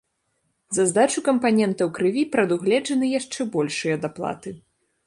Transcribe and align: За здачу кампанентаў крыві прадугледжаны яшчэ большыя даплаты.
За 0.77 0.85
здачу 0.91 1.19
кампанентаў 1.27 1.91
крыві 1.99 2.23
прадугледжаны 2.33 3.13
яшчэ 3.19 3.41
большыя 3.59 3.95
даплаты. 4.09 4.61